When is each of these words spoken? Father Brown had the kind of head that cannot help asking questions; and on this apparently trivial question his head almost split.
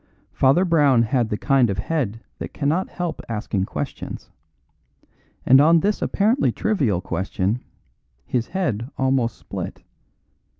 Father 0.31 0.65
Brown 0.65 1.03
had 1.03 1.29
the 1.29 1.37
kind 1.37 1.69
of 1.69 1.77
head 1.77 2.21
that 2.39 2.55
cannot 2.55 2.89
help 2.89 3.21
asking 3.29 3.65
questions; 3.65 4.31
and 5.45 5.61
on 5.61 5.81
this 5.81 6.01
apparently 6.01 6.51
trivial 6.51 7.01
question 7.01 7.63
his 8.25 8.47
head 8.47 8.89
almost 8.97 9.37
split. 9.37 9.83